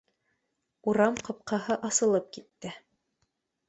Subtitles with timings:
[0.93, 2.77] Урам ҡапҡаһы асылып китте